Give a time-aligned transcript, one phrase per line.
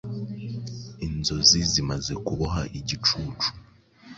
[1.05, 3.49] Inzozi zimaze kuboha igicucu